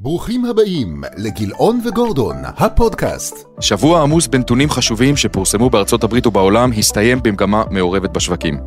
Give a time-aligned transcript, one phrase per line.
[0.00, 3.46] ברוכים הבאים לגילאון וגורדון, הפודקאסט.
[3.60, 8.58] שבוע עמוס בנתונים חשובים שפורסמו בארצות הברית ובעולם הסתיים במגמה מעורבת בשווקים.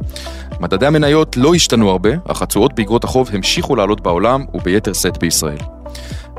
[0.59, 5.80] מדדי המניות לא השתנו הרבה, אך התשואות באגרות החוב המשיכו לעלות בעולם וביתר שאת בישראל.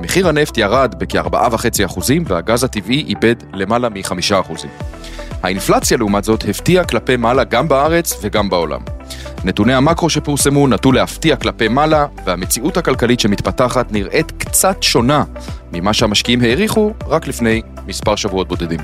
[0.01, 4.67] מחיר הנפט ירד בכ-4.5% והגז הטבעי איבד למעלה מ-5%.
[5.43, 8.81] האינפלציה לעומת זאת הפתיעה כלפי מעלה גם בארץ וגם בעולם.
[9.45, 15.25] נתוני המקרו שפורסמו נטו להפתיע כלפי מעלה, והמציאות הכלכלית שמתפתחת נראית קצת שונה
[15.73, 18.81] ממה שהמשקיעים העריכו רק לפני מספר שבועות בודדים.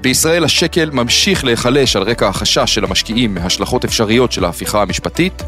[0.00, 5.42] בישראל השקל ממשיך להיחלש על רקע החשש של המשקיעים מהשלכות אפשריות של ההפיכה המשפטית,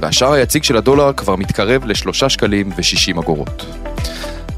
[0.00, 3.66] והשער היציג של הדולר כבר מתקרב לשלושה שקלים ושישים אגורות.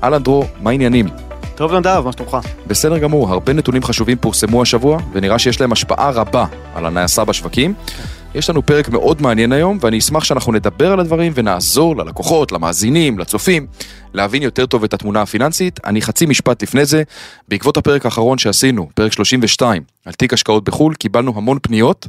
[0.05, 1.07] אהלן דרור, מה העניינים?
[1.55, 2.39] טוב נדב, מה שלומך?
[2.67, 7.75] בסדר גמור, הרבה נתונים חשובים פורסמו השבוע, ונראה שיש להם השפעה רבה על הנעשה בשווקים.
[8.35, 13.19] יש לנו פרק מאוד מעניין היום, ואני אשמח שאנחנו נדבר על הדברים ונעזור ללקוחות, למאזינים,
[13.19, 13.67] לצופים,
[14.15, 15.81] להבין יותר טוב את התמונה הפיננסית.
[15.85, 17.03] אני חצי משפט לפני זה,
[17.49, 22.07] בעקבות הפרק האחרון שעשינו, פרק 32, על תיק השקעות בחו"ל, קיבלנו המון פניות.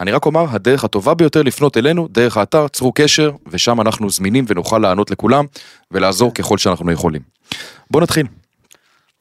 [0.00, 4.44] אני רק אומר, הדרך הטובה ביותר לפנות אלינו, דרך האתר, צרו קשר, ושם אנחנו זמינים
[4.48, 5.44] ונוכל לענות לכולם,
[5.90, 7.22] ולעזור ככל שאנחנו יכולים.
[7.90, 8.26] בואו נתחיל.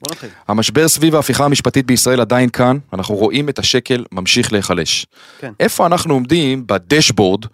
[0.03, 0.29] בוא נתחיל.
[0.47, 5.05] המשבר סביב ההפיכה המשפטית בישראל עדיין כאן, אנחנו רואים את השקל ממשיך להיחלש.
[5.39, 5.53] כן.
[5.59, 7.45] איפה אנחנו עומדים בדשבורד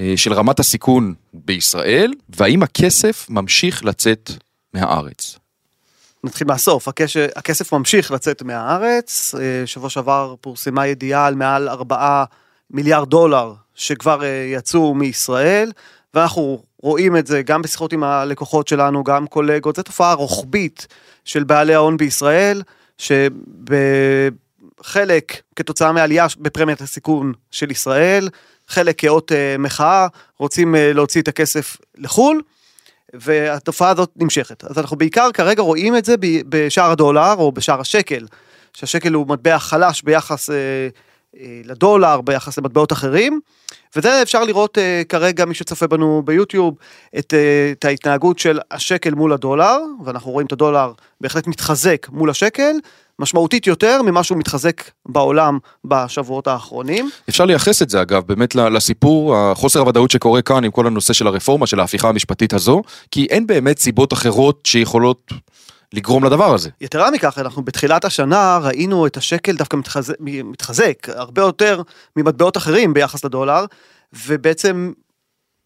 [0.00, 4.30] אה, של רמת הסיכון בישראל, והאם הכסף ממשיך לצאת
[4.74, 5.38] מהארץ?
[6.24, 7.16] נתחיל מהסוף, הקש...
[7.16, 12.24] הכסף ממשיך לצאת מהארץ, אה, שבוע שעבר פורסמה ידיעה על מעל 4
[12.70, 15.72] מיליארד דולר שכבר אה, יצאו מישראל,
[16.16, 20.86] ואנחנו רואים את זה גם בשיחות עם הלקוחות שלנו, גם קולגות, זו תופעה רוחבית
[21.24, 22.62] של בעלי ההון בישראל,
[23.68, 23.72] שבחלק
[25.56, 28.28] כתוצאה מעלייה בפרמיית הסיכון של ישראל,
[28.68, 30.06] חלק כאות אה, מחאה,
[30.38, 32.42] רוצים אה, להוציא את הכסף לחו"ל.
[33.14, 34.64] והתופעה הזאת נמשכת.
[34.64, 36.14] אז אנחנו בעיקר כרגע רואים את זה
[36.48, 38.26] בשער הדולר או בשער השקל,
[38.72, 40.88] שהשקל הוא מטבע חלש ביחס אה,
[41.64, 43.40] לדולר, ביחס למטבעות אחרים,
[43.96, 46.74] וזה אפשר לראות אה, כרגע, מי שצופה בנו ביוטיוב,
[47.18, 52.30] את, אה, את ההתנהגות של השקל מול הדולר, ואנחנו רואים את הדולר בהחלט מתחזק מול
[52.30, 52.72] השקל,
[53.18, 57.10] משמעותית יותר ממה שהוא מתחזק בעולם בשבועות האחרונים.
[57.28, 61.26] אפשר לייחס את זה אגב באמת לסיפור, החוסר הוודאות שקורה כאן עם כל הנושא של
[61.26, 65.32] הרפורמה, של ההפיכה המשפטית הזו, כי אין באמת סיבות אחרות שיכולות
[65.96, 66.70] לגרום לדבר הזה.
[66.80, 71.82] יתרה מכך, אנחנו בתחילת השנה ראינו את השקל דווקא מתחזק, מתחזק הרבה יותר
[72.16, 73.64] ממטבעות אחרים ביחס לדולר,
[74.26, 74.92] ובעצם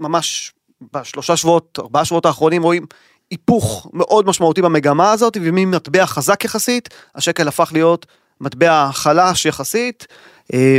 [0.01, 0.53] ממש
[0.93, 2.87] בשלושה שבועות, ארבעה שבועות האחרונים רואים
[3.31, 8.07] היפוך מאוד משמעותי במגמה הזאת, וממטבע חזק יחסית, השקל הפך להיות
[8.41, 10.07] מטבע חלש יחסית,
[10.55, 10.79] אה,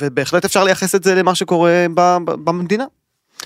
[0.00, 1.86] ובהחלט אפשר לייחס את זה למה שקורה
[2.24, 2.84] במדינה.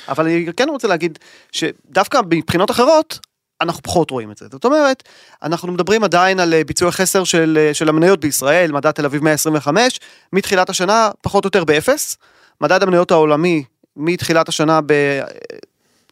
[0.08, 1.18] אבל אני כן רוצה להגיד
[1.52, 3.18] שדווקא מבחינות אחרות,
[3.60, 4.46] אנחנו פחות רואים את זה.
[4.50, 5.02] זאת אומרת,
[5.42, 9.24] אנחנו מדברים עדיין על אה, ביצועי חסר של, אה, של המניות בישראל, מדד תל אביב
[9.24, 10.00] 125,
[10.32, 12.16] מתחילת השנה פחות או יותר באפס.
[12.60, 13.64] מדד המניות העולמי
[13.96, 14.80] מתחילת השנה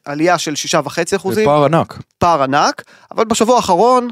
[0.07, 1.99] בעלייה של 6.5 זה אחוזים, פער ענק.
[2.19, 4.09] פער ענק, אבל בשבוע האחרון,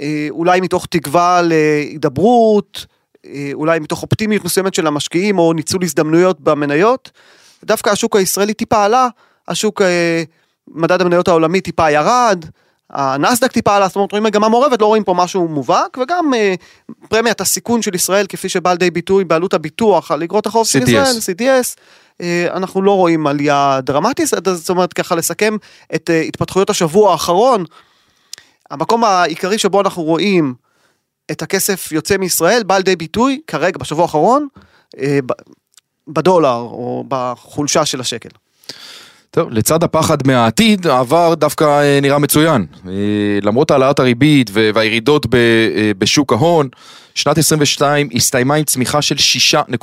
[0.00, 2.86] אה, אולי מתוך תקווה להידברות,
[3.26, 7.10] אה, אולי מתוך אופטימיות מסוימת של המשקיעים או ניצול הזדמנויות במניות,
[7.64, 9.08] דווקא השוק הישראלי טיפה עלה,
[9.48, 10.22] השוק, אה,
[10.68, 12.44] מדד המניות העולמי טיפה ירד,
[12.90, 16.54] הנסדק טיפה עלה, זאת אומרת רואים מגמה מעורבת, לא רואים פה משהו מובהק, וגם אה,
[17.08, 20.78] פרמיית הסיכון של ישראל כפי שבא לידי ביטוי בעלות הביטוח על אגרות החוב של.
[20.88, 21.76] ישראל, CDS,
[22.20, 25.56] אה, אנחנו לא רואים עלייה דרמטית, זאת אומרת ככה לסכם
[25.94, 27.64] את אה, התפתחויות השבוע האחרון,
[28.70, 30.54] המקום העיקרי שבו אנחנו רואים
[31.30, 34.48] את הכסף יוצא מישראל בא לידי ביטוי כרגע בשבוע האחרון
[34.98, 35.18] אה,
[36.08, 38.28] בדולר או בחולשה של השקל.
[39.34, 42.66] טוב, לצד הפחד מהעתיד, העבר דווקא אה, נראה מצוין.
[42.88, 42.92] אה,
[43.42, 46.68] למרות העלאת הריבית והירידות אה, בשוק ההון,
[47.14, 49.16] שנת 22 הסתיימה עם צמיחה של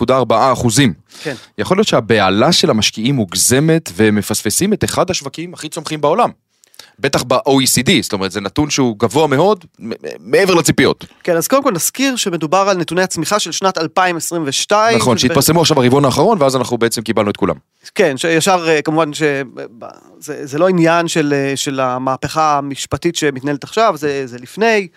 [0.01, 0.93] 6.4 אחוזים.
[1.23, 1.35] כן.
[1.57, 6.29] יכול להיות שהבהלה של המשקיעים מוגזמת והם מפספסים את אחד השווקים הכי צומחים בעולם.
[6.99, 9.65] בטח ב-OECD, זאת אומרת זה נתון שהוא גבוה מאוד,
[10.19, 11.05] מעבר לציפיות.
[11.23, 14.97] כן, אז קודם כל נזכיר שמדובר על נתוני הצמיחה של שנת 2022.
[14.97, 17.55] נכון, שהתפרסמו עכשיו ברבעון האחרון ואז אנחנו בעצם קיבלנו את כולם.
[17.95, 19.43] כן, שישר אה, כמובן שזה
[20.19, 24.87] זה לא עניין של, אה, של המהפכה המשפטית שמתנהלת עכשיו, זה, זה לפני,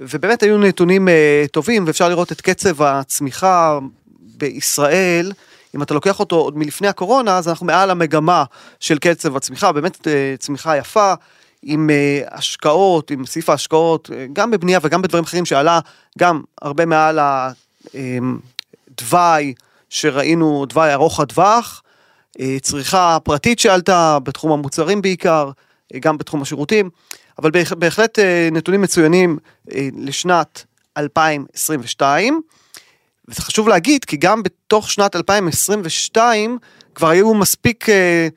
[0.00, 3.78] ובאמת היו נתונים אה, טובים, ואפשר לראות את קצב הצמיחה
[4.18, 5.32] בישראל.
[5.74, 8.44] אם אתה לוקח אותו עוד מלפני הקורונה, אז אנחנו מעל המגמה
[8.80, 10.08] של קצב הצמיחה, באמת
[10.38, 11.14] צמיחה יפה,
[11.66, 15.80] עם אה, השקעות, עם סעיף ההשקעות, אה, גם בבנייה וגם בדברים אחרים שעלה
[16.18, 17.18] גם הרבה מעל
[18.90, 19.54] התוואי
[19.90, 21.82] שראינו, תוואי ארוך הטווח,
[22.40, 25.50] אה, צריכה פרטית שעלתה בתחום המוצרים בעיקר,
[26.00, 26.90] גם בתחום השירותים.
[27.38, 28.18] אבל בהח- בהחלט
[28.52, 29.38] נתונים מצוינים
[29.96, 30.64] לשנת
[30.98, 32.40] 2022.
[33.28, 36.58] וזה חשוב להגיד, כי גם בתוך שנת 2022
[36.94, 38.28] כבר היו מספיק אה,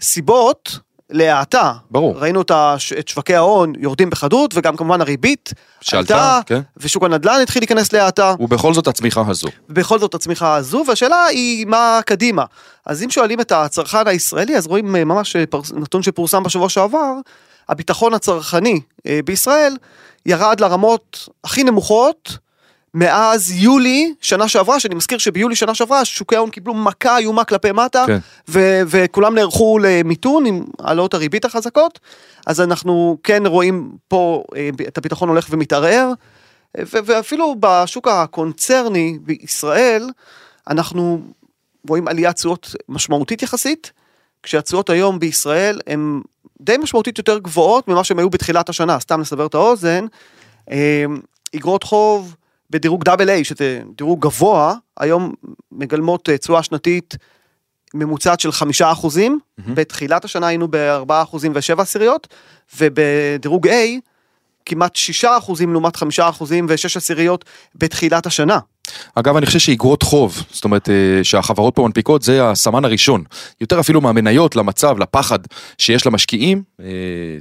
[0.00, 0.78] סיבות
[1.10, 1.72] להאטה.
[1.90, 2.18] ברור.
[2.18, 2.92] ראינו את, הש...
[2.92, 6.60] את שווקי ההון יורדים בחדות, וגם כמובן הריבית שעלתה, עלתה, כן.
[6.76, 8.34] ושוק הנדל"ן התחיל להיכנס להאטה.
[8.40, 9.48] ובכל זאת הצמיחה הזו.
[9.68, 12.44] ובכל זאת הצמיחה הזו, והשאלה היא מה קדימה.
[12.86, 16.68] אז אם שואלים את הצרכן הישראלי, אז רואים אה, ממש אה, פרס- נתון שפורסם בשבוע
[16.68, 17.12] שעבר,
[17.68, 19.76] הביטחון הצרכני אה, בישראל
[20.26, 22.38] ירד לרמות הכי נמוכות
[22.98, 27.72] מאז יולי שנה שעברה, שאני מזכיר שביולי שנה שעברה שוקי ההון קיבלו מכה איומה כלפי
[27.72, 28.18] מטה, כן.
[28.48, 31.98] ו- וכולם נערכו למיתון עם העלאות הריבית החזקות,
[32.46, 36.12] אז אנחנו כן רואים פה אה, את הביטחון הולך ומתערער.
[36.78, 40.10] ו- ואפילו בשוק הקונצרני בישראל,
[40.68, 41.20] אנחנו
[41.88, 43.92] רואים עליית תשואות משמעותית יחסית,
[44.42, 46.20] כשהתשואות היום בישראל הן
[46.60, 50.06] די משמעותית יותר גבוהות ממה שהן היו בתחילת השנה, סתם לסבר את האוזן,
[50.70, 51.04] אה,
[51.56, 52.34] אגרות חוב
[52.70, 55.32] בדירוג דאבל איי, שזה דירוג גבוה, היום
[55.72, 57.16] מגלמות אה, תשואה שנתית
[57.94, 59.38] ממוצעת של חמישה אחוזים,
[59.74, 62.34] בתחילת השנה היינו בארבעה אחוזים ושבע עשיריות,
[62.78, 63.70] ובדירוג A
[64.66, 67.44] כמעט שישה אחוזים לעומת חמישה אחוזים ושש עשיריות
[67.74, 68.58] בתחילת השנה.
[69.14, 73.24] אגב, אני חושב שאיגרות חוב, זאת אומרת אה, שהחברות פה מנפיקות, זה הסמן הראשון.
[73.60, 75.38] יותר אפילו מהמניות, למצב, לפחד
[75.78, 76.62] שיש למשקיעים.
[76.80, 76.86] אה,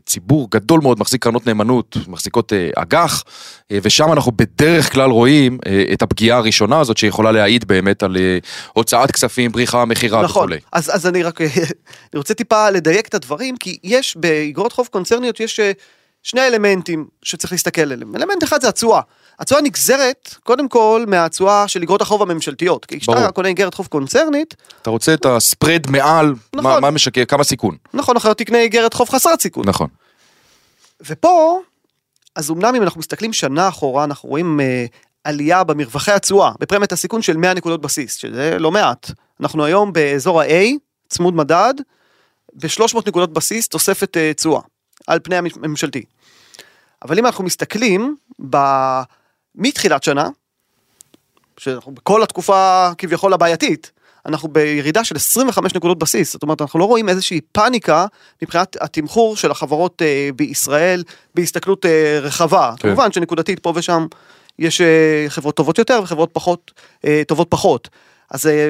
[0.05, 3.23] ציבור גדול מאוד מחזיק קרנות נאמנות, מחזיקות אה, אג"ח,
[3.71, 5.59] ושם אנחנו בדרך כלל רואים
[5.93, 8.17] את הפגיעה הראשונה הזאת שיכולה להעיד באמת על
[8.73, 10.59] הוצאת כספים, בריחה, מכירה נכון, וכולי.
[10.71, 11.41] אז, אז אני רק,
[12.13, 15.59] אני רוצה טיפה לדייק את הדברים, כי יש באגרות חוב קונצרניות, יש
[16.23, 18.15] שני אלמנטים שצריך להסתכל עליהם.
[18.15, 19.01] אלמנט אחד זה התשואה.
[19.39, 22.85] התשואה נגזרת, קודם כל, מהתשואה של אגרות החוב הממשלתיות.
[22.85, 22.99] כי.
[22.99, 26.81] כשאתה קונה איגרת חוב קונצרנית, אתה רוצה את הספרד מעל, מה, נכון.
[26.81, 27.75] מה משקר, כמה סיכון.
[27.93, 29.63] נכון, אחרת תקנה איגרת חוב חסרת סיכון.
[29.67, 29.87] נכון.
[31.01, 31.59] ופה,
[32.35, 34.85] אז אמנם אם אנחנו מסתכלים שנה אחורה, אנחנו רואים אה,
[35.23, 39.11] עלייה במרווחי התשואה, בפרמיית הסיכון של 100 נקודות בסיס, שזה לא מעט.
[39.41, 40.63] אנחנו היום באזור ה-A,
[41.09, 41.73] צמוד מדד,
[42.53, 44.61] ב-300 נקודות בסיס, תוספת אה, תשואה,
[45.07, 46.03] על פני הממשלתי.
[47.05, 48.15] אבל אם אנחנו מסתכלים
[48.49, 48.57] ב...
[49.55, 50.29] מתחילת שנה,
[51.57, 53.91] שאנחנו בכל התקופה כביכול הבעייתית,
[54.25, 58.05] אנחנו בירידה של 25 נקודות בסיס, זאת אומרת אנחנו לא רואים איזושהי פאניקה
[58.41, 61.03] מבחינת התמחור של החברות אה, בישראל
[61.35, 62.73] בהסתכלות אה, רחבה.
[62.77, 62.87] כן.
[62.87, 64.05] כמובן שנקודתית פה ושם
[64.59, 66.71] יש אה, חברות טובות יותר וחברות פחות
[67.05, 67.89] אה, טובות פחות.
[68.31, 68.69] אז אה,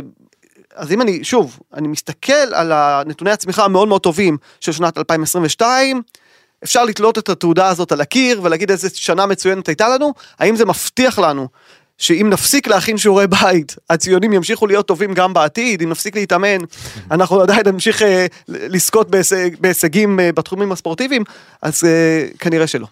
[0.75, 6.01] אז אם אני, שוב, אני מסתכל על הנתוני הצמיחה המאוד מאוד טובים של שנת 2022,
[6.63, 10.65] אפשר לתלות את התעודה הזאת על הקיר ולהגיד איזה שנה מצוינת הייתה לנו, האם זה
[10.65, 11.47] מבטיח לנו
[11.97, 16.57] שאם נפסיק להכין שיעורי בית, הציונים ימשיכו להיות טובים גם בעתיד, אם נפסיק להתאמן,
[17.11, 21.23] אנחנו עדיין נמשיך אה, לזכות בהישג, בהישגים אה, בתחומים הספורטיביים,
[21.61, 22.87] אז אה, כנראה שלא.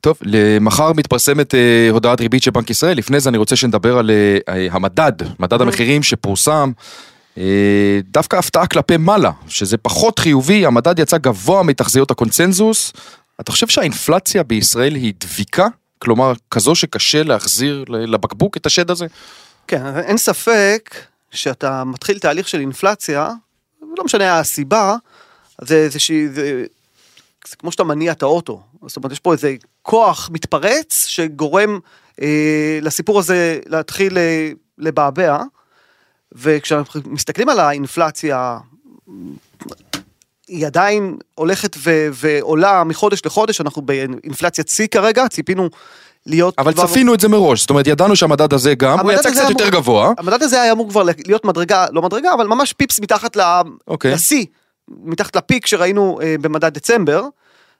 [0.00, 0.18] טוב,
[0.60, 4.10] מחר מתפרסמת אה, הודעת ריבית של בנק ישראל, לפני זה אני רוצה שנדבר על
[4.48, 6.72] אה, המדד, מדד המחירים שפורסם.
[7.38, 7.44] אה,
[8.04, 12.92] דווקא הפתעה כלפי מעלה, שזה פחות חיובי, המדד יצא גבוה מתחזיות הקונצנזוס.
[13.40, 15.66] אתה חושב שהאינפלציה בישראל היא דביקה?
[15.98, 19.06] כלומר, כזו שקשה להחזיר לבקבוק את השד הזה?
[19.66, 20.94] כן, אין ספק
[21.30, 23.30] שאתה מתחיל תהליך של אינפלציה,
[23.98, 24.96] לא משנה הסיבה,
[25.60, 26.64] זה, שהיא- זה,
[27.48, 28.62] זה כמו שאתה מניע את האוטו.
[28.86, 31.78] זאת אומרת, יש פה איזה כוח מתפרץ שגורם
[32.22, 35.42] אה, לסיפור הזה להתחיל אה, לבעבע,
[36.32, 38.58] וכשאנחנו מסתכלים על האינפלציה,
[40.48, 45.68] היא עדיין הולכת ו- ועולה מחודש לחודש, אנחנו באינפלציית שיא כרגע, ציפינו
[46.26, 49.30] להיות אבל כבר- צפינו את זה מראש, זאת אומרת, ידענו שהמדד הזה גם, הוא יצא
[49.30, 50.12] קצת אמור- יותר גבוה.
[50.18, 54.12] המדד הזה היה אמור כבר להיות מדרגה, לא מדרגה, אבל ממש פיפס מתחת ל- אוקיי.
[54.12, 54.44] לשיא,
[54.88, 57.24] מתחת לפיק שראינו אה, במדד דצמבר.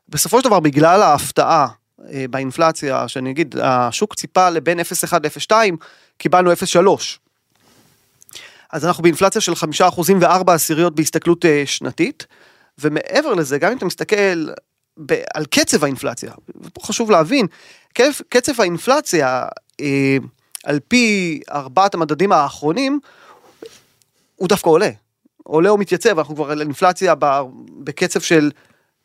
[0.09, 1.67] בסופו של דבר, בגלל ההפתעה
[2.13, 5.53] אה, באינפלציה, שאני אגיד, השוק ציפה לבין 0.1 ל-0.2,
[6.19, 7.19] קיבלנו 0.3.
[8.73, 9.57] אז אנחנו באינפלציה של 5%
[10.21, 12.27] ו-4 עשיריות בהסתכלות אה, שנתית,
[12.79, 14.49] ומעבר לזה, גם אם אתה מסתכל
[15.07, 17.47] ב- על קצב האינפלציה, ופה חשוב להבין,
[18.29, 19.47] קצב, האינפלציה,
[19.81, 20.17] אה,
[20.65, 23.01] על פי ארבעת המדדים האחרונים,
[24.37, 24.91] הוא דווקא עולה.
[25.45, 27.15] עולה או מתייצב, אנחנו כבר על אינפלציה
[27.79, 28.51] בקצב של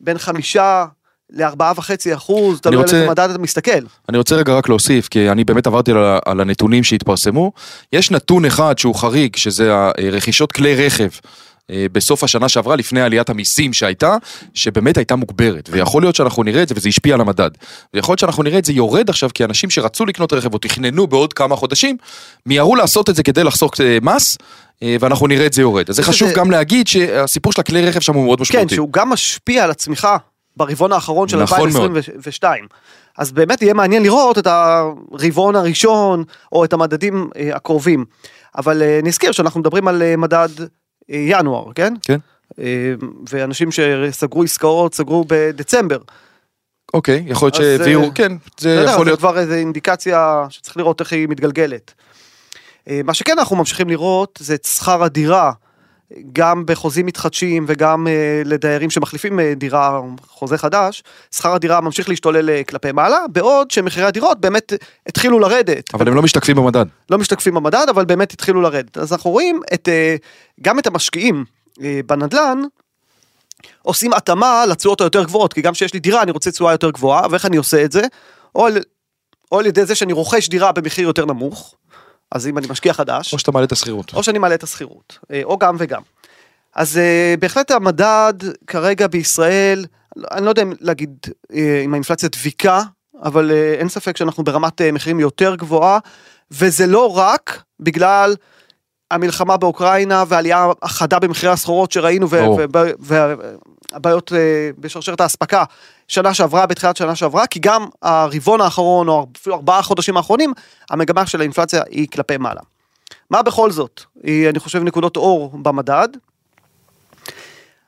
[0.00, 0.86] בין חמישה
[1.32, 3.70] לארבעה וחצי אחוז, תלוי על איזה מדד אתה מסתכל.
[4.08, 7.52] אני רוצה רגע רק להוסיף, כי אני באמת עברתי על, על הנתונים שהתפרסמו.
[7.92, 11.08] יש נתון אחד שהוא חריג, שזה הרכישות כלי רכב.
[11.70, 14.16] אה, בסוף השנה שעברה, לפני עליית המיסים שהייתה,
[14.54, 15.68] שבאמת הייתה מוגברת.
[15.72, 17.50] ויכול להיות שאנחנו נראה את זה, וזה השפיע על המדד.
[17.94, 21.06] ויכול להיות שאנחנו נראה את זה יורד עכשיו, כי אנשים שרצו לקנות רכב או תכננו
[21.06, 21.96] בעוד כמה חודשים,
[22.46, 24.38] מיהרו לעשות את זה כדי לחסוך אה, מס,
[24.82, 25.90] אה, ואנחנו נראה את זה יורד.
[25.90, 28.74] אז זה חשוב איזה- גם להגיד שהסיפור של הכלי רכב שם הוא מאוד כן, משמעותי.
[28.74, 30.16] שהוא גם משפיע על הצמיחה
[30.56, 32.66] ברבעון האחרון של נכון 2022.
[33.18, 38.04] אז באמת יהיה מעניין לראות את הרבעון הראשון או את המדדים אה, הקרובים.
[38.56, 40.48] אבל אה, נזכיר שאנחנו מדברים על אה, מדד
[41.08, 41.94] ינואר, כן?
[42.02, 42.18] כן.
[43.28, 45.98] ואנשים שסגרו עסקאות סגרו בדצמבר.
[46.94, 49.18] אוקיי, יכול להיות שהביאו, כן, זה יודע, יכול זה להיות.
[49.18, 51.92] כבר איזו אינדיקציה שצריך לראות איך היא מתגלגלת.
[53.04, 55.52] מה שכן אנחנו ממשיכים לראות זה את שכר הדירה,
[56.32, 62.50] גם בחוזים מתחדשים וגם אה, לדיירים שמחליפים אה, דירה, חוזה חדש, שכר הדירה ממשיך להשתולל
[62.50, 64.72] אה, כלפי מעלה, בעוד שמחירי הדירות באמת
[65.06, 65.94] התחילו לרדת.
[65.94, 66.86] אבל הם לא משתקפים במדד.
[67.10, 68.98] לא משתקפים במדד, אבל באמת התחילו לרדת.
[68.98, 70.16] אז אנחנו רואים את, אה,
[70.62, 71.44] גם את המשקיעים
[71.82, 72.62] אה, בנדלן,
[73.82, 77.26] עושים התאמה לתשואות היותר גבוהות, כי גם כשיש לי דירה אני רוצה תשואה יותר גבוהה,
[77.30, 78.02] ואיך אני עושה את זה?
[78.54, 78.78] או על,
[79.52, 81.74] או על ידי זה שאני רוכש דירה במחיר יותר נמוך,
[82.34, 84.14] אז אם אני משקיע חדש, או שאתה מעלה את השכירות.
[84.14, 86.02] או שאני מעלה את השכירות, אה, או גם וגם.
[86.74, 88.34] אז אה, בהחלט המדד
[88.66, 89.84] כרגע בישראל,
[90.30, 91.16] אני לא יודע אם להגיד
[91.54, 92.82] אה, אם האינפלציה דביקה,
[93.22, 95.98] אבל אין ספק שאנחנו ברמת מחירים יותר גבוהה,
[96.50, 98.34] וזה לא רק בגלל
[99.10, 102.28] המלחמה באוקראינה והעלייה החדה במחירי הסחורות שראינו,
[103.98, 104.14] ברור.
[104.14, 105.64] והבעיות אה, בשרשרת האספקה
[106.08, 110.52] שנה שעברה, בתחילת שנה שעברה, כי גם הרבעון האחרון, או אפילו ארבעה חודשים האחרונים,
[110.90, 112.60] המגמה של האינפלציה היא כלפי מעלה.
[113.30, 114.00] מה בכל זאת?
[114.22, 116.08] היא, אני חושב, נקודות אור במדד.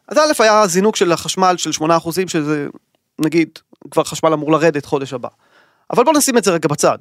[0.08, 2.66] אז א' היה זינוק של החשמל של 8% שזה,
[3.18, 3.48] נגיד,
[3.90, 5.28] כבר חשמל אמור לרדת חודש הבא.
[5.90, 6.98] אבל בוא נשים את זה רגע בצד.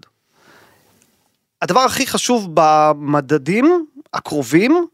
[1.61, 4.87] הדבר הכי חשוב במדדים הקרובים,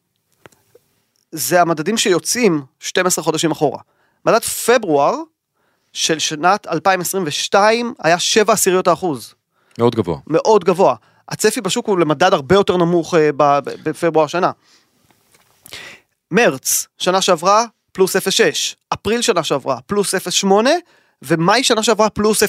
[1.31, 3.79] זה המדדים שיוצאים 12 חודשים אחורה.
[4.25, 5.15] מדד פברואר
[5.93, 9.33] של שנת 2022 היה 7 עשיריות האחוז.
[9.79, 10.17] מאוד גבוה.
[10.27, 10.95] מאוד גבוה.
[11.29, 13.29] הצפי בשוק הוא למדד הרבה יותר נמוך אה,
[13.83, 14.51] בפברואר השנה.
[16.31, 18.19] מרץ, שנה שעברה, פלוס 0.6.
[18.93, 20.47] אפריל שנה שעברה, פלוס 0.8,
[21.21, 22.47] ומאי שנה שעברה, פלוס 0.6.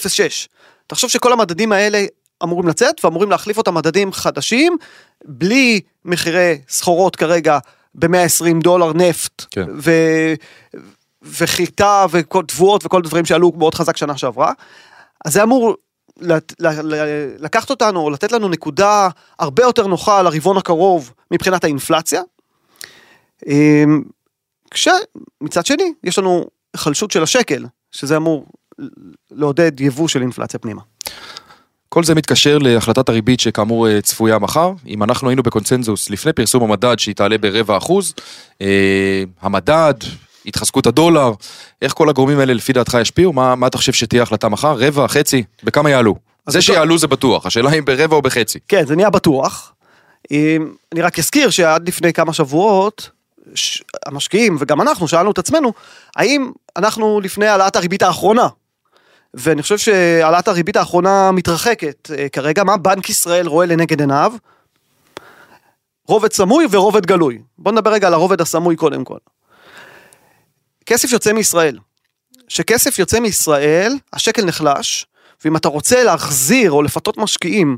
[0.87, 2.05] תחשוב שכל המדדים האלה
[2.43, 4.77] אמורים לצאת, ואמורים להחליף אותם מדדים חדשים,
[5.25, 7.59] בלי מחירי סחורות כרגע
[7.95, 9.67] ב-120 דולר נפט, כן.
[9.79, 9.91] ו...
[11.23, 14.53] וחיטה וכל תבואות וכל דברים שעלו מאוד חזק שנה שעברה.
[15.25, 15.77] אז זה אמור
[17.39, 22.23] לקחת אותנו או לתת לנו נקודה הרבה יותר נוחה לרבעון הקרוב מבחינת האינפלציה.
[23.47, 24.03] אמ,
[24.71, 26.45] כשמצד שני יש לנו
[26.77, 28.47] חלשות של השקל שזה אמור
[29.31, 30.83] לעודד יבוא של אינפלציה פנימה.
[31.89, 34.73] כל זה מתקשר להחלטת הריבית שכאמור אה, צפויה מחר.
[34.87, 38.15] אם אנחנו היינו בקונצנזוס לפני פרסום המדד שהיא תעלה ברבע אחוז,
[38.61, 39.95] אה, המדד,
[40.47, 41.33] התחזקות הדולר,
[41.83, 43.33] איך כל הגורמים האלה לפי דעתך ישפיעו?
[43.33, 44.75] מה, מה אתה חושב שתהיה החלטה מחר?
[44.79, 45.43] רבע, חצי?
[45.65, 46.15] בכמה יעלו?
[46.49, 48.59] זה שיעלו זה בטוח, השאלה אם ברבע או בחצי.
[48.69, 49.73] כן זה נהיה בטוח.
[50.31, 53.11] אמ, אני רק אזכיר שעד לפני כמה שבועות
[53.55, 55.73] ש- המשקיעים וגם אנחנו שאלנו את עצמנו
[56.17, 58.49] האם אנחנו לפני העלאת הריבית האחרונה.
[59.35, 64.33] ואני חושב שהעלאת הריבית האחרונה מתרחקת אה, כרגע מה בנק ישראל רואה לנגד עיניו.
[66.09, 67.39] רובד סמוי ורובד גלוי.
[67.59, 69.19] בוא נדבר רגע על הרובד הסמוי קודם כל.
[70.93, 71.79] כסף יוצא מישראל.
[72.47, 75.07] כשכסף יוצא מישראל השקל נחלש
[75.45, 77.77] ואם אתה רוצה להחזיר או לפתות משקיעים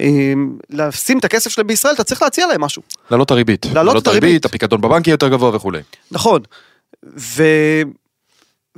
[0.00, 0.32] אה,
[0.70, 2.82] לשים את הכסף שלהם בישראל אתה צריך להציע להם משהו.
[3.10, 3.66] להעלות את הריבית.
[3.74, 4.44] להעלות את הריבית.
[4.44, 5.80] הפיקדון בבנק יהיה יותר גבוה וכולי.
[6.10, 6.42] נכון.
[7.16, 7.42] ו...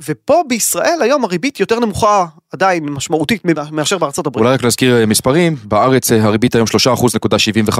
[0.07, 4.41] ופה בישראל היום הריבית יותר נמוכה עדיין משמעותית מאשר בארצות הברית.
[4.41, 7.79] אולי רק להזכיר אה, מספרים, בארץ אה, הריבית היום 3.75,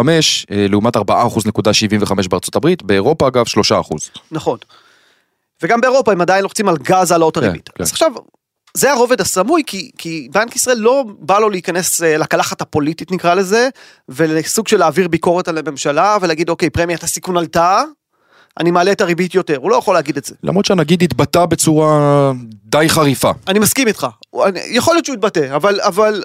[0.51, 1.01] אה, לעומת 4.75
[2.29, 3.95] בארצות הברית, באירופה אגב 3%.
[4.31, 4.57] נכון.
[5.65, 7.69] וגם באירופה הם עדיין לוחצים על גז העלאות כן, הריבית.
[7.69, 7.83] כן.
[7.83, 8.11] אז עכשיו,
[8.73, 13.33] זה הרובד הסמוי כי, כי בנק ישראל לא בא לו להיכנס אה, לקלחת הפוליטית נקרא
[13.33, 13.69] לזה,
[14.09, 17.83] ולסוג של להעביר ביקורת על הממשלה ולהגיד אוקיי פרמיית הסיכון עלתה,
[18.59, 20.35] אני מעלה את הריבית יותר, הוא לא יכול להגיד את זה.
[20.43, 22.31] למרות שהנגיד התבטא בצורה
[22.63, 23.31] די חריפה.
[23.47, 24.07] אני מסכים איתך,
[24.65, 26.23] יכול להיות שהוא יתבטא, אבל, אבל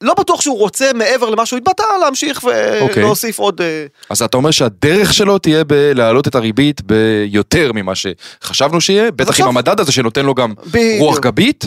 [0.00, 3.02] לא בטוח שהוא רוצה מעבר למה שהוא התבטא להמשיך אוקיי.
[3.02, 3.60] ולהוסיף עוד...
[3.60, 9.28] אה, אז אתה אומר שהדרך שלו תהיה בלהעלות את הריבית ביותר ממה שחשבנו שיהיה, בטח
[9.28, 11.00] עכשיו- עם המדד הזה שנותן לו גם בדיוק.
[11.00, 11.64] רוח גבית,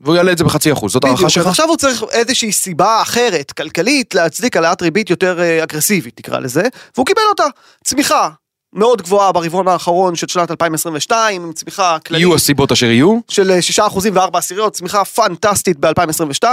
[0.00, 0.92] והוא יעלה את זה בחצי אחוז.
[0.92, 1.46] זאת הערכה בדיוק, שלך?
[1.46, 6.62] עכשיו הוא צריך איזושהי סיבה אחרת, כלכלית, להצדיק העלאת ריבית יותר אה, אגרסיבית, נקרא לזה,
[6.96, 7.44] והוא קיבל אותה.
[7.84, 8.28] צמיחה
[8.74, 13.50] מאוד גבוהה ברבעון האחרון של שנת 2022, עם צמיחה כללית יהיו הסיבות אשר יהיו, של
[13.50, 16.46] אה, 6% ו-4 עשיריות, צמיחה פנטסטית ב-2022,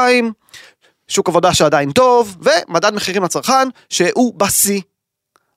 [1.12, 4.82] שוק עבודה שעדיין טוב, ומדד מחירים לצרכן שהוא בשיא.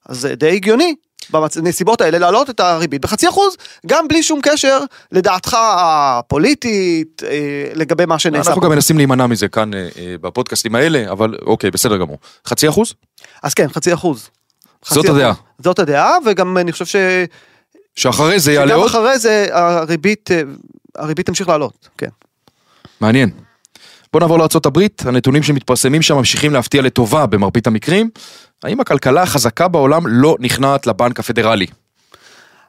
[0.09, 0.95] אז זה די הגיוני.
[1.31, 3.57] בנסיבות האלה להעלות את הריבית בחצי אחוז,
[3.87, 4.79] גם בלי שום קשר
[5.13, 8.51] לדעתך הפוליטית אה, לגבי מה שנעשה.
[8.51, 8.67] אנחנו פה.
[8.69, 12.19] גם מנסים להימנע מזה כאן אה, אה, בפודקאסטים האלה, אבל אוקיי, בסדר גמור.
[12.47, 12.95] חצי אחוז?
[13.43, 14.29] אז כן, חצי אחוז.
[14.85, 15.31] זאת חצי הדעה.
[15.31, 15.45] אחוז.
[15.59, 17.01] זאת הדעה, וגם אני חושב
[17.97, 18.91] שאחרי זה יעלה שגם עוד?
[18.91, 20.31] אחרי זה הריבית,
[20.97, 22.09] הריבית תמשיך לעלות, כן.
[23.01, 23.31] מעניין.
[24.15, 28.11] בוא נעבור לארה"ב, הנתונים שמתפרסמים שם ממשיכים להפתיע לטובה במרבית המקרים.
[28.65, 31.67] האם הכלכלה החזקה בעולם לא נכנעת לבנק הפדרלי?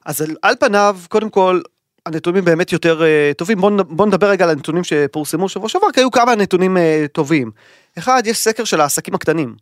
[0.06, 1.62] אז על, על פניו, קודם כל,
[2.06, 3.62] הנתונים באמת יותר uh, טובים.
[3.62, 7.52] בואו בוא נדבר רגע על הנתונים שפורסמו שבוע שעבר, כי היו כמה נתונים uh, טובים.
[7.98, 9.56] אחד, יש סקר של העסקים הקטנים.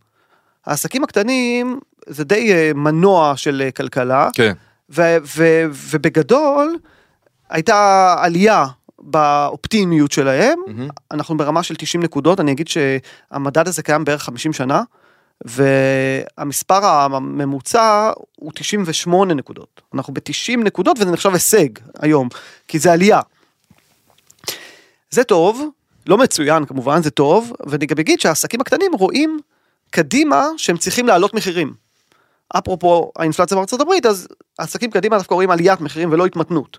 [0.65, 4.53] העסקים הקטנים זה די uh, מנוע של uh, כלכלה, כן.
[4.89, 6.77] ו- ו- ובגדול
[7.49, 8.65] הייתה עלייה
[9.05, 10.87] באופטימיות שלהם, מהמם.
[11.11, 14.81] אנחנו ברמה של 90 נקודות, אני אגיד שהמדד הזה קיים בערך 50 שנה,
[15.45, 19.81] והמספר הממוצע הוא 98 נקודות.
[19.93, 21.67] אנחנו ב-90 נקודות וזה נחשב הישג
[21.99, 22.29] היום,
[22.67, 23.19] כי זה עלייה.
[25.09, 25.69] זה טוב,
[26.07, 29.39] לא מצוין כמובן, זה טוב, ואני גם אגיד שהעסקים הקטנים רואים
[29.89, 31.73] קדימה שהם צריכים להעלות מחירים.
[32.57, 34.27] אפרופו האינפלציה בארצות הברית, אז
[34.59, 36.77] העסקים קדימה דווקא רואים עליית מחירים ולא התמתנות.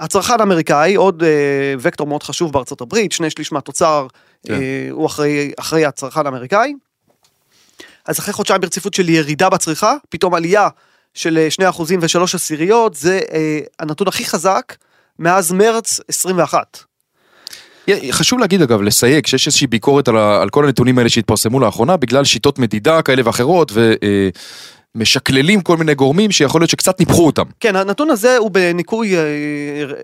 [0.00, 4.06] הצרכן האמריקאי, עוד אה, וקטור מאוד חשוב בארצות הברית, שני שליש מהתוצר
[4.46, 4.54] כן.
[4.54, 6.74] אה, הוא אחרי, אחרי הצרכן האמריקאי.
[8.06, 10.68] אז אחרי חודשיים ברציפות של ירידה בצריכה, פתאום עלייה
[11.14, 14.76] של אה, 2 אחוזים ו-3 עשיריות, זה אה, הנתון הכי חזק
[15.18, 16.78] מאז מרץ 21.
[18.10, 22.24] חשוב להגיד אגב, לסייג, שיש איזושהי ביקורת על, על כל הנתונים האלה שהתפרסמו לאחרונה, בגלל
[22.24, 23.72] שיטות מדידה כאלה ואחרות,
[24.94, 27.44] ומשקללים כל מיני גורמים שיכול להיות שקצת ניפחו אותם.
[27.60, 29.22] כן, הנתון הזה הוא בניכוי אה,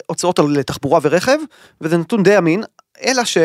[0.07, 1.39] הוצאות על תחבורה ורכב,
[1.81, 2.63] וזה נתון די אמין,
[3.05, 3.39] אלא ש...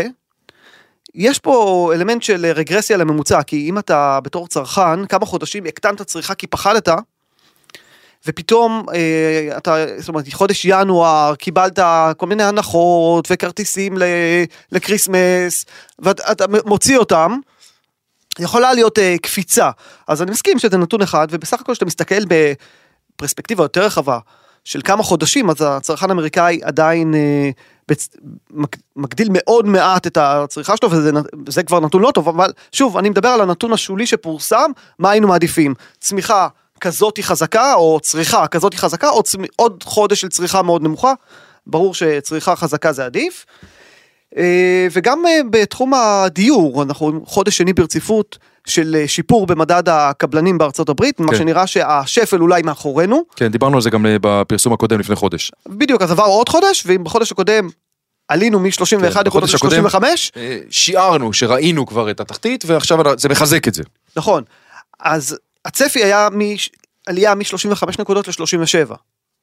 [1.16, 6.36] יש פה אלמנט של רגרסיה לממוצע, כי אם אתה בתור צרכן, כמה חודשים הקטנת צריכה
[6.36, 6.90] כי פחדת,
[8.28, 11.80] ופתאום אה, אתה, זאת אומרת, חודש ינואר קיבלת
[12.18, 13.98] כל מיני הנחות וכרטיסים
[14.72, 15.66] לקריסמס,
[16.00, 17.40] ואתה מוציא אותם,
[18.40, 19.70] יכולה להיות אה, קפיצה.
[20.08, 24.20] אז אני מסכים שזה נתון אחד, ובסך הכל כשאתה מסתכל בפרספקטיבה יותר רחבה
[24.66, 27.50] של כמה חודשים, אז הצרכן האמריקאי עדיין אה,
[27.88, 28.10] בצ...
[28.52, 30.90] מק- מגדיל מאוד מעט את הצריכה שלו,
[31.46, 35.28] וזה כבר נתון לא טוב, אבל שוב, אני מדבר על הנתון השולי שפורסם, מה היינו
[35.28, 35.74] מעדיפים?
[36.00, 36.48] צמיחה
[36.82, 39.42] כזאת היא חזקה, או צריכה כזאת היא חזקה, או צמ...
[39.56, 41.14] עוד חודש של צריכה מאוד נמוכה,
[41.68, 43.46] ברור שצריכה חזקה זה עדיף.
[44.38, 50.90] אה, וגם אה, בתחום הדיור, אנחנו חודש שני ברציפות של אה, שיפור במדד הקבלנים בארצות
[50.90, 51.38] הברית, מה כן.
[51.38, 53.24] שנראה שהשפל אולי מאחורינו.
[53.36, 55.52] כן, דיברנו על זה גם בפרסום הקודם לפני חודש.
[55.70, 57.70] בדיוק, אז עבר עוד חודש, ואם בחודש הקודם
[58.28, 60.04] עלינו מ-31 כן, נקודות בחודש הקודם- ל-35,
[60.38, 63.84] אה, שיערנו שראינו כבר את התחתית, ועכשיו זה מחזק את זה.
[64.16, 64.44] נכון,
[65.00, 66.28] אז הצפי היה
[67.08, 68.94] מעלייה מ-35 נקודות ל-37.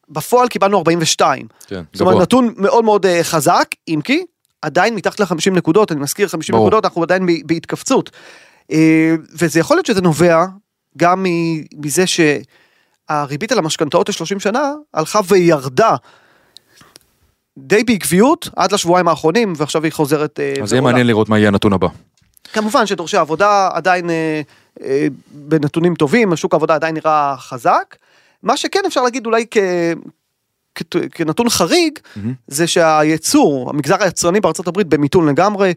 [0.08, 1.46] בפועל קיבלנו 42.
[1.66, 2.22] כן, זאת אומרת.
[2.22, 4.24] נתון מאוד מאוד חזק, אם כי
[4.62, 6.66] עדיין מתחת ל-50 נקודות, אני מזכיר 50 ברור.
[6.66, 8.10] נקודות, אנחנו עדיין בהתכווצות.
[8.72, 10.44] אה, וזה יכול להיות שזה נובע
[10.96, 11.26] גם
[11.76, 15.96] מזה שהריבית על המשכנתאות ל-30 שנה הלכה וירדה.
[17.58, 20.40] די בעקביות עד לשבועיים האחרונים ועכשיו היא חוזרת.
[20.40, 20.82] אה, אז יהיה.
[20.82, 21.88] מעניין לראות מה יהיה הנתון הבא.
[22.52, 24.40] כמובן שדורשי עבודה עדיין אה,
[24.82, 27.96] אה, בנתונים טובים, השוק העבודה עדיין נראה חזק.
[28.42, 29.56] מה שכן אפשר להגיד אולי כ,
[30.74, 32.34] כ, כנתון חריג, מהמם.
[32.46, 35.72] זה שהייצור, המגזר היצרני בארצות הברית במיתון לגמרי,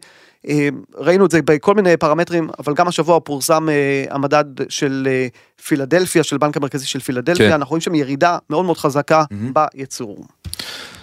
[0.48, 5.26] אה, ראינו את זה בכל מיני פרמטרים, אבל גם השבוע פורסם אה, המדד של אה,
[5.66, 7.54] פילדלפיה, של בנק המרכזי של פילדלפיה, כן.
[7.54, 9.52] אנחנו רואים שם ירידה מאוד מאוד חזקה מהמם.
[9.54, 10.24] בייצור.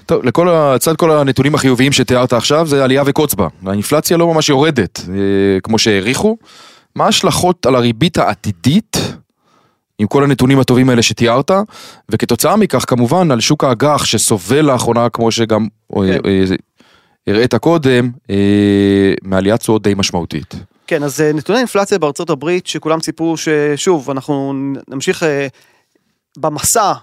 [0.05, 3.47] טוב, לכל לצד כל הנתונים החיוביים שתיארת עכשיו, זה עלייה וקוץ בה.
[3.65, 6.37] האינפלציה לא ממש יורדת, אה, כמו שהעריכו.
[6.95, 8.97] מה ההשלכות על הריבית העתידית,
[10.01, 11.51] עם כל הנתונים הטובים האלה שתיארת,
[12.09, 16.29] וכתוצאה מכך כמובן על שוק האג"ח שסובל לאחרונה, כמו שגם אה, כן.
[16.29, 16.55] אה,
[17.27, 20.55] הראית קודם, אה, מעליית תשואות די משמעותית.
[20.87, 24.53] כן, אז נתוני האינפלציה בארצות הברית, שכולם ציפו ששוב, אנחנו
[24.87, 25.23] נמשיך
[26.37, 26.93] במסע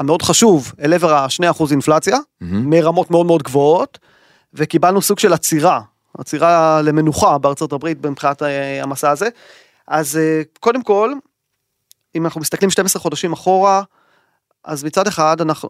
[0.00, 2.70] המאוד חשוב אל עבר ה-2% אינפלציה, מהמם.
[2.70, 3.98] מרמות מאוד מאוד גבוהות,
[4.54, 5.80] וקיבלנו סוג של עצירה,
[6.18, 8.42] עצירה למנוחה בארצות הברית מבחינת
[8.82, 9.28] המסע הזה.
[9.88, 10.20] אז
[10.60, 11.12] קודם כל,
[12.16, 13.82] אם אנחנו מסתכלים 12 חודשים אחורה,
[14.64, 15.68] אז מצד אחד אנחנו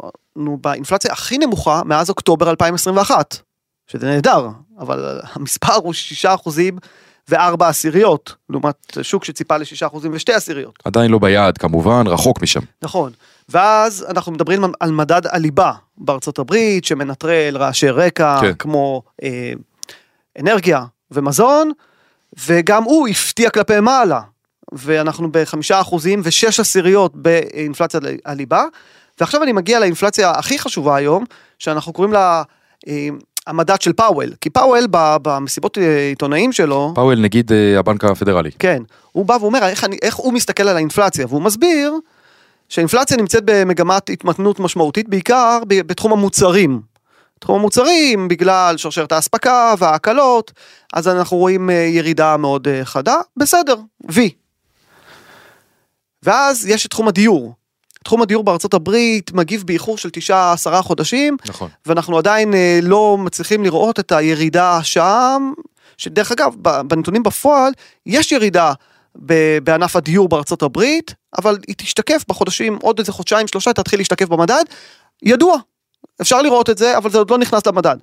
[0.61, 3.37] באינפלציה הכי נמוכה מאז אוקטובר 2021,
[3.87, 6.79] שזה נהדר, אבל המספר הוא 6 אחוזים
[7.29, 10.79] וארבע עשיריות, לעומת שוק שציפה ל-6 אחוזים ושתי עשיריות.
[10.85, 12.61] עדיין לא ביעד כמובן, רחוק משם.
[12.83, 13.13] נכון.
[13.49, 18.53] ואז אנחנו מדברים על מדד הליבה בארצות הברית, שמנטרל רעשי רקע, כן.
[18.59, 19.53] כמו אה,
[20.41, 21.73] אנרגיה ומזון,
[22.47, 24.21] וגם הוא הפתיע כלפי מעלה.
[24.73, 28.65] ואנחנו בחמישה אחוזים ושש עשיריות באינפלציית הליבה.
[29.21, 31.25] ועכשיו אני מגיע לאינפלציה הכי חשובה היום,
[31.59, 32.43] שאנחנו קוראים לה
[32.89, 33.09] אה,
[33.47, 34.33] המדד של פאוול.
[34.41, 34.87] כי פאוול
[35.23, 38.51] במסיבות אה, עיתונאים שלו, פאוול נגיד אה, הבנק הפדרלי.
[38.59, 41.95] כן, הוא בא ואומר איך, אני, איך הוא מסתכל על האינפלציה, והוא מסביר
[42.69, 46.81] שהאינפלציה נמצאת במגמת התמתנות משמעותית, בעיקר בתחום המוצרים.
[47.39, 50.53] בתחום המוצרים, בגלל שרשרת האספקה וההקלות,
[50.93, 53.77] אז אנחנו רואים אה, ירידה מאוד אה, חדה, בסדר,
[54.11, 54.31] וי.
[56.27, 57.55] ואז יש את תחום הדיור.
[58.05, 61.71] תחום הדיור בארצות הברית מגיב באיחור של 9-10 חודשים, נכון.
[61.87, 65.53] ואנחנו עדיין אה, לא מצליחים לראות את הירידה שם,
[65.97, 67.73] שדרך אגב, בנתונים בפועל,
[68.07, 68.73] יש ירידה
[69.63, 74.65] בענף הדיור בארצות הברית, אבל היא תשתקף בחודשים, עוד איזה חודשיים, שלושה, תתחיל להשתקף במדד.
[75.23, 75.57] ידוע,
[76.21, 77.97] אפשר לראות את זה, אבל זה עוד לא נכנס למדד.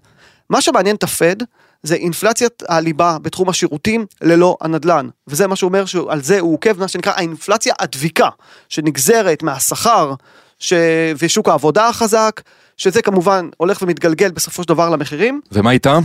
[0.50, 1.36] מה שמעניין את הפד,
[1.84, 5.10] זה אינפלציית הליבה בתחום השירותים ללא הנדלן.
[5.28, 8.30] וזה מה שהוא אומר שעל זה הוא עוקב, מה שנקרא האינפלציה הדביקה,
[8.70, 10.14] שנגזרת מהשכר
[10.60, 10.74] ש...
[11.18, 12.42] ושוק העבודה החזק,
[12.78, 15.42] שזה כמובן הולך ומתגלגל בסופו של דבר למחירים.
[15.52, 16.00] ומה איתה?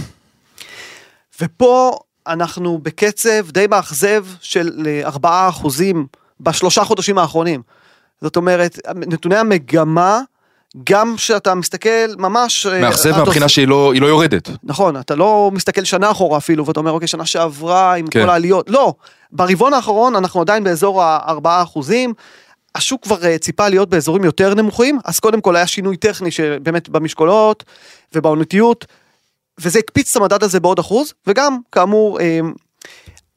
[1.40, 6.06] ופה אנחנו בקצב די מאכזב של 4 אחוזים
[6.40, 7.62] בשלושה חודשים האחרונים.
[8.20, 10.20] זאת אומרת, נתוני המגמה,
[10.84, 12.66] גם כשאתה מסתכל ממש...
[12.66, 14.48] אה, מאכזב מהבחינה שהיא לא לא יורדת.
[14.62, 18.22] נכון, אתה לא מסתכל שנה אחורה אפילו, ואתה אומר, אוקיי, שנה שעברה עם כן.
[18.22, 18.70] כל העליות.
[18.70, 18.94] לא,
[19.32, 22.14] ברבעון האחרון אנחנו עדיין באזור ה-4 אחוזים.
[22.74, 26.88] השוק כבר אה, ציפה להיות באזורים יותר נמוכים, אז קודם כל היה שינוי טכני שבאמת
[26.88, 27.64] במשקולות
[28.14, 28.86] ובעונתיות,
[29.60, 32.40] וזה הקפיץ את המדד הזה בעוד אחוז, וגם, כאמור, אה,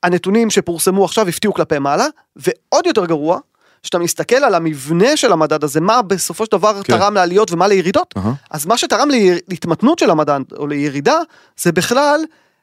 [0.04, 3.39] הנתונים שפורסמו עכשיו הפתיעו כלפי מעלה, ועוד יותר גרוע,
[3.84, 6.98] שאתה מסתכל על המבנה של המדד הזה, מה בסופו של דבר כן.
[6.98, 8.34] תרם לעליות ומה לירידות, אהה.
[8.52, 9.10] אז מה שתרם
[9.48, 11.17] להתמתנות של המדד או לירידה,
[11.58, 12.22] זה בכלל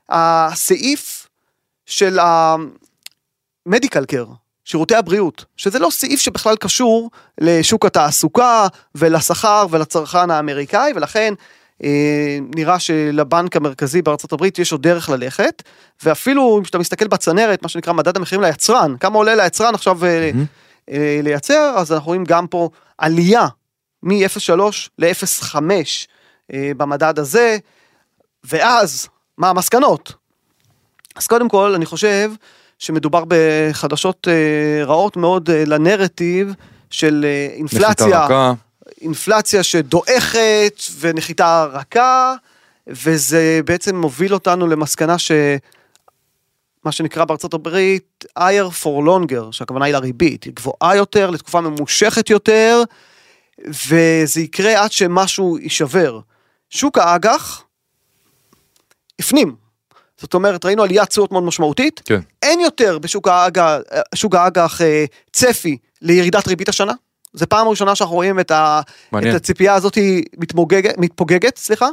[0.08, 1.28] הסעיף
[1.86, 2.18] של
[3.66, 4.26] המדיקל קר,
[4.64, 11.34] שירותי הבריאות, שזה לא סעיף שבכלל קשור לשוק התעסוקה ולשכר ולצרכן האמריקאי, ולכן
[11.84, 15.62] אה, נראה שלבנק המרכזי בארצות הברית יש עוד דרך ללכת,
[16.04, 20.30] ואפילו אם אתה מסתכל בצנרת, מה שנקרא מדד המחירים ליצרן, כמה עולה ליצרן עכשיו אה,
[20.90, 23.46] אה, לייצר, אז אנחנו רואים גם פה עלייה
[24.02, 24.60] מ-0.3
[24.98, 25.56] ל-0.5
[26.52, 27.58] אה, במדד הזה,
[28.44, 30.12] ואז, מה המסקנות?
[31.16, 32.30] אז קודם כל, אני חושב
[32.78, 36.52] שמדובר בחדשות אה, רעות מאוד אה, לנרטיב
[36.90, 38.26] של אה, אינפלציה.
[39.00, 42.34] אינפלציה שדועכת ונחיתה רכה,
[42.86, 45.32] וזה בעצם מוביל אותנו למסקנה ש...
[46.88, 52.30] מה שנקרא בארצות הברית higher for longer, שהכוונה היא לריבית, היא גבוהה יותר, לתקופה ממושכת
[52.30, 52.82] יותר,
[53.68, 56.20] וזה יקרה עד שמשהו יישבר.
[56.70, 57.64] שוק האג"ח
[59.18, 59.56] הפנים.
[60.16, 62.20] זאת אומרת, ראינו עליית תשואות מאוד משמעותית, כן.
[62.42, 63.78] אין יותר בשוק האג"ח,
[64.14, 66.92] שוק האג"ח אה, צפי לירידת ריבית השנה.
[67.32, 68.80] זה פעם ראשונה שאנחנו רואים את, ה,
[69.12, 69.36] מעניין.
[69.36, 69.98] את הציפייה הזאת
[70.38, 71.88] מתמוגגת, מתפוגגת, סליחה.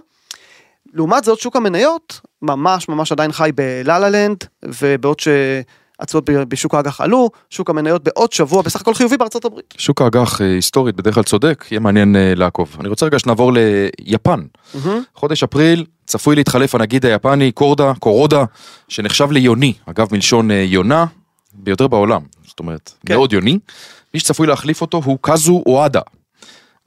[0.96, 7.02] לעומת זאת שוק המניות ממש ממש עדיין חי בלה-לה לנד, ובעוד שהתשואות ב- בשוק האג"ח
[7.02, 9.74] עלו, שוק המניות בעוד שבוע בסך הכל חיובי בארצות הברית.
[9.78, 12.78] שוק האג"ח אה, היסטורית בדרך כלל צודק, יהיה מעניין אה, לעקוב.
[12.80, 14.40] אני רוצה רגע שנעבור ליפן.
[15.16, 18.44] חודש אפריל צפוי להתחלף הנגיד היפני קורדה, קורודה,
[18.88, 21.06] שנחשב ליוני, אגב מלשון אה, יונה,
[21.54, 23.14] ביותר בעולם, זאת אומרת, כן.
[23.14, 23.60] מאוד יוני.
[24.14, 26.02] מי שצפוי להחליף אותו הוא קאזו אוהדה.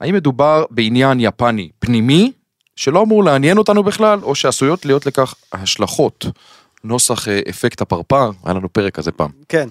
[0.01, 2.31] האם מדובר בעניין יפני פנימי,
[2.79, 6.25] שלא אמור לעניין אותנו בכלל, או שעשויות להיות לכך השלכות?
[6.83, 9.29] נוסח אה, אפקט הפרפר, היה לנו פרק כזה פעם.
[9.49, 9.69] כן.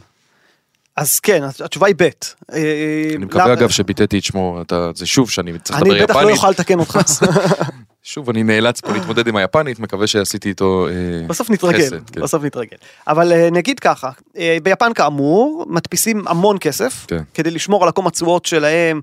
[0.97, 2.03] אז כן, התשובה היא ב'.
[2.03, 2.11] אה,
[3.17, 4.61] אני מקווה אגב שביטאתי את שמו,
[4.95, 6.37] זה שוב שאני צריך לדבר אני בטח לא יפנית.
[6.37, 6.99] אוכל לתקן אותך.
[8.09, 12.21] שוב אני נאלץ פה להתמודד עם היפנית, מקווה שעשיתי איתו אה, בסוף נתרגל, חסד, כן.
[12.21, 12.77] בסוף נתרגל.
[13.07, 17.23] אבל אה, נגיד ככה, אה, ביפן כאמור, מדפיסים המון כסף, כן.
[17.35, 19.01] כדי לשמור על עקום התשואות שלהם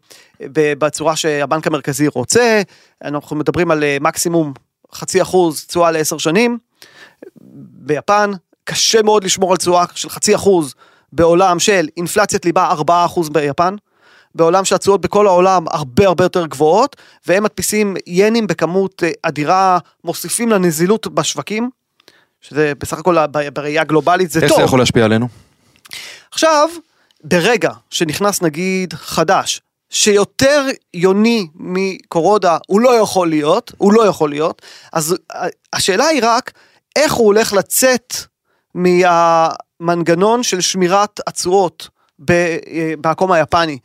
[0.49, 2.61] בצורה שהבנק המרכזי רוצה.
[3.03, 4.53] אנחנו מדברים על אה, מקסימום
[4.93, 6.57] חצי אחוז תשואה לעשר שנים.
[7.71, 8.31] ביפן
[8.63, 10.73] קשה מאוד לשמור על תשואה של חצי אחוז
[11.13, 13.75] בעולם של אינפלציית ליבה 4 אחוז ביפן.
[14.35, 16.95] בעולם שהתשואות בכל העולם הרבה הרבה יותר גבוהות,
[17.27, 21.69] והם מדפיסים ינים בכמות אה, אדירה, מוסיפים לנזילות בשווקים,
[22.41, 23.17] שזה בסך הכל
[23.53, 24.57] בראייה גלובלית זה איך טוב.
[24.57, 25.27] זה יכול להשפיע עלינו?
[26.31, 26.69] עכשיו,
[27.23, 34.61] ברגע שנכנס נגיד חדש, שיותר יוני מקורודה הוא לא יכול להיות, הוא לא יכול להיות,
[34.93, 36.51] אז ה- השאלה היא רק
[36.95, 38.13] איך הוא הולך לצאת
[38.75, 41.89] מהמנגנון של שמירת התשואות
[42.29, 42.57] אה,
[42.99, 43.77] בעקום היפני.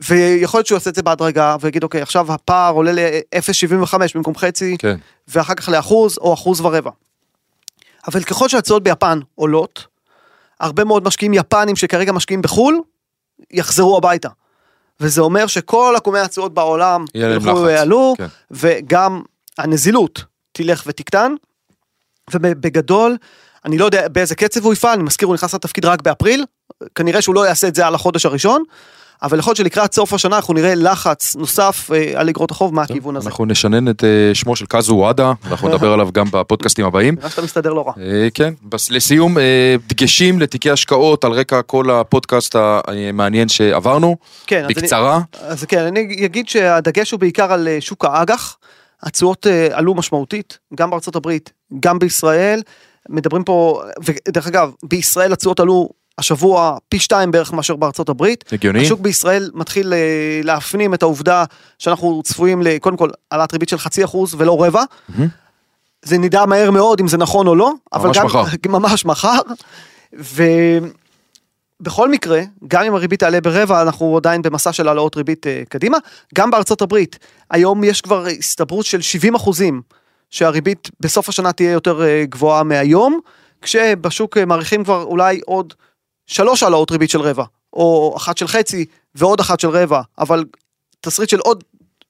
[0.00, 4.76] ויכול להיות שהוא יעשה את זה בהדרגה ויגיד אוקיי עכשיו הפער עולה ל-0.75 במקום חצי
[4.78, 4.96] כן.
[5.28, 6.90] ואחר כך לאחוז או אחוז ורבע.
[8.08, 9.86] אבל ככל שהתשואות ביפן עולות,
[10.60, 12.80] הרבה מאוד משקיעים יפנים שכרגע משקיעים בחו"ל,
[13.50, 14.28] יחזרו הביתה.
[15.00, 18.26] וזה אומר שכל עקומי התשואות בעולם ילכו ויעלו, כן.
[18.50, 19.22] וגם
[19.58, 21.34] הנזילות תלך ותקטן,
[22.34, 23.16] ובגדול,
[23.64, 26.44] אני לא יודע באיזה קצב הוא יפעל, אני מזכיר הוא נכנס לתפקיד רק באפריל,
[26.94, 28.62] כנראה שהוא לא יעשה את זה על החודש הראשון,
[29.22, 33.16] אבל יכול להיות שלקראת סוף השנה אנחנו נראה לחץ נוסף אה, על אגרות החוב מהכיוון
[33.16, 33.28] הזה.
[33.28, 37.14] אנחנו נשנן את אה, שמו של קאזו וואדה, אנחנו נדבר עליו גם בפודקאסטים הבאים.
[37.14, 37.92] נראה שאתה מסתדר לא רע.
[37.98, 38.54] אה, כן,
[38.90, 39.36] לסיום,
[39.88, 45.20] דגשים לתיקי השקעות על רקע כל הפודקאסט המעניין שעברנו, כן, בקצרה.
[45.40, 48.56] אז כן, אני אגיד שהדגש הוא בעיקר על שוק האג"ח.
[49.02, 52.62] התשואות עלו משמעותית, גם בארצות הברית, גם בישראל.
[53.08, 58.44] מדברים פה, ודרך אגב, בישראל התשואות עלו השבוע פי שתיים בערך מאשר בארצות הברית.
[58.52, 58.82] הגיוני?
[58.82, 61.44] השוק בישראל מתחיל אה, להפנים את העובדה
[61.78, 64.82] שאנחנו צפויים לקודם כל העלאת ריבית של חצי אחוז ולא רבע.
[65.08, 65.28] מהמם.
[66.02, 68.44] זה נדע מהר מאוד אם זה נכון או לא, אבל ממש גם מחר.
[68.78, 69.38] ממש מחר.
[71.80, 75.98] ובכל מקרה, גם אם הריבית תעלה ברבע, אנחנו עדיין במסע של העלאות ריבית אה, קדימה.
[76.34, 77.18] גם בארצות הברית,
[77.50, 79.82] היום יש כבר הסתברות של 70 אחוזים
[80.30, 83.20] שהריבית בסוף השנה תהיה יותר אה, גבוהה מהיום,
[83.62, 85.74] כשבשוק מעריכים כבר אולי עוד
[86.26, 88.84] שלוש העלאות ריבית של רבע, או אחת של חצי
[89.14, 90.44] ועוד אחת של רבע, אבל
[91.00, 91.64] תסריט של עוד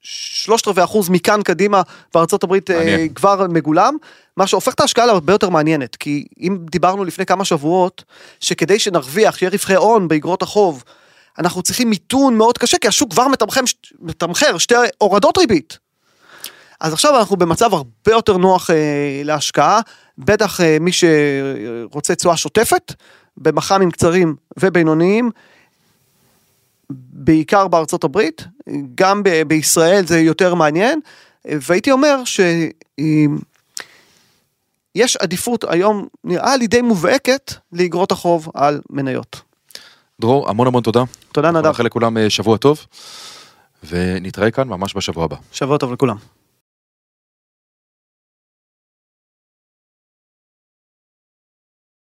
[0.09, 1.83] שלושת רבעי אחוז מכאן קדימה
[2.15, 3.15] בארצות הברית אה, מעניין.
[3.15, 3.97] כבר מגולם,
[4.37, 8.05] מה שהופך את ההשקעה להרבה יותר מעניינת, כי אם דיברנו לפני כמה שבועות,
[8.41, 10.85] שכדי שנרוויח, שיהיה רווחי הון באגרות החוב,
[11.39, 13.61] אנחנו צריכים מיתון מאוד קשה, כי השוק כבר מתמחר,
[14.01, 15.79] מתמחר שתי הורדות ריבית.
[16.81, 19.81] אז עכשיו אנחנו במצב הרבה יותר נוח אה, להשקעה,
[20.19, 22.93] בטח אה, מי שרוצה תשואה שוטפת,
[23.39, 25.31] במח"מים קצרים ובינוניים,
[26.91, 28.45] בעיקר בארצות הברית,
[28.95, 31.01] גם ב- בישראל זה יותר מעניין,
[31.45, 33.07] והייתי אומר שיש
[35.17, 39.41] עדיפות היום, נראה לי די מובהקת, לאגרות החוב על מניות.
[40.21, 41.03] דרור, המון המון תודה.
[41.33, 42.87] תודה אנחנו נדב, נאחל לכולם אה, שבוע טוב,
[43.89, 45.37] ונתראה כאן ממש בשבוע הבא.
[45.53, 46.17] שבוע טוב לכולם.